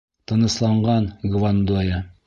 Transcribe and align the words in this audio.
Тынысланған 0.31 1.07
Гвандоя: 1.37 2.05